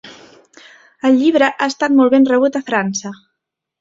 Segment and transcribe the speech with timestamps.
[1.09, 3.13] El llibre ha estat molt ben rebut a França.